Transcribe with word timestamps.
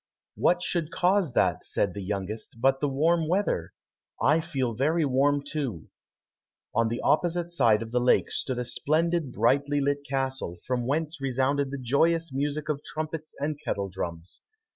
"What 0.33 0.63
should 0.63 0.89
cause 0.89 1.33
that," 1.33 1.63
said 1.63 1.93
the 1.93 2.01
youngest, 2.01 2.57
"but 2.59 2.79
the 2.79 2.89
warm 2.89 3.27
weather? 3.27 3.71
I 4.19 4.41
feel 4.41 4.73
very 4.73 5.05
warm 5.05 5.43
too." 5.43 5.89
On 6.73 6.87
the 6.87 7.01
opposite 7.01 7.49
side 7.51 7.83
of 7.83 7.91
the 7.91 7.99
lake 8.01 8.31
stood 8.31 8.57
a 8.57 8.65
splendid, 8.65 9.31
brightly 9.31 9.79
lit 9.79 9.99
castle, 10.03 10.57
from 10.65 10.87
whence 10.87 11.21
resounded 11.21 11.69
the 11.69 11.77
joyous 11.77 12.33
music 12.33 12.67
of 12.67 12.83
trumpets 12.83 13.35
and 13.39 13.59
kettle 13.63 13.89
drums. 13.89 14.41